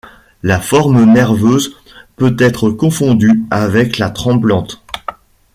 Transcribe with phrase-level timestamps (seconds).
[0.41, 1.75] La forme nerveuse
[2.15, 4.83] peut être confondue avec la tremblante.